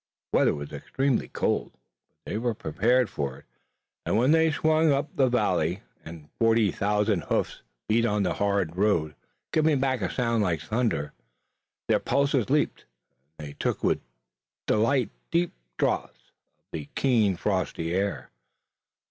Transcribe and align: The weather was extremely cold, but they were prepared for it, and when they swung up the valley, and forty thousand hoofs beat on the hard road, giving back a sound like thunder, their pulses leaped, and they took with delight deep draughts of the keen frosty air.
The 0.33 0.37
weather 0.39 0.55
was 0.55 0.73
extremely 0.73 1.27
cold, 1.27 1.73
but 1.73 2.25
they 2.31 2.37
were 2.39 2.55
prepared 2.55 3.07
for 3.07 3.37
it, 3.37 3.45
and 4.03 4.17
when 4.17 4.31
they 4.31 4.49
swung 4.51 4.91
up 4.91 5.15
the 5.15 5.29
valley, 5.29 5.83
and 6.03 6.27
forty 6.39 6.71
thousand 6.71 7.25
hoofs 7.25 7.61
beat 7.87 8.03
on 8.03 8.23
the 8.23 8.33
hard 8.33 8.75
road, 8.75 9.13
giving 9.51 9.79
back 9.79 10.01
a 10.01 10.11
sound 10.11 10.41
like 10.41 10.59
thunder, 10.61 11.13
their 11.87 11.99
pulses 11.99 12.49
leaped, 12.49 12.85
and 13.37 13.49
they 13.49 13.53
took 13.53 13.83
with 13.83 14.01
delight 14.65 15.11
deep 15.29 15.53
draughts 15.77 16.31
of 16.57 16.63
the 16.71 16.89
keen 16.95 17.35
frosty 17.35 17.93
air. 17.93 18.31